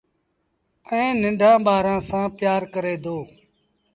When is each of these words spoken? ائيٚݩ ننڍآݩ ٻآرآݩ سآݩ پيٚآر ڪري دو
ائيٚݩ 0.89 1.17
ننڍآݩ 1.21 1.63
ٻآرآݩ 1.65 2.01
سآݩ 2.09 2.29
پيٚآر 2.37 2.61
ڪري 2.73 2.95
دو 3.03 3.17